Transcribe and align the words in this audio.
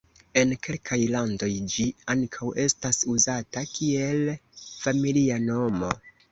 En 0.39 0.53
kelkaj 0.67 0.97
landoj 1.15 1.49
ĝi 1.73 1.85
ankaŭ 2.15 2.49
estas 2.65 3.01
uzata 3.17 3.65
kiel 3.77 4.27
familia 4.65 5.41
nomo. 5.49 5.97